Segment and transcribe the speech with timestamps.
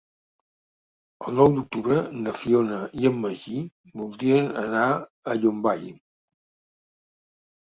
[1.31, 3.59] El nou d'octubre na Fiona i en Magí
[4.01, 5.87] voldrien anar a Llombai.